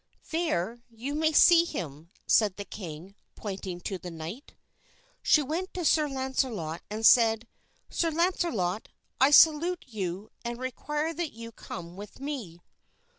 [0.31, 4.55] "There you may see him," said the king, pointing to the knight.
[5.21, 7.47] She went to Sir Launcelot and said,
[7.87, 12.61] "Sir Launcelot, I salute you and require that you come with me."